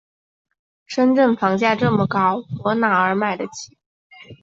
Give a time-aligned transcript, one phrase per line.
[0.87, 3.77] 深圳房价这么高，我哪儿买得起？